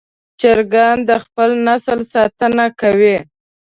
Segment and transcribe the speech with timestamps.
[0.39, 3.17] چرګان د خپل نسل ساتنه کوي.